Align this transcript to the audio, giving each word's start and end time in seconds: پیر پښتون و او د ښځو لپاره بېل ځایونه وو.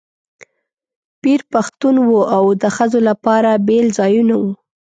پیر 1.21 1.41
پښتون 1.53 1.95
و 1.99 2.09
او 2.35 2.45
د 2.61 2.63
ښځو 2.75 2.99
لپاره 3.09 3.51
بېل 3.67 3.87
ځایونه 3.99 4.33
وو. 4.41 4.51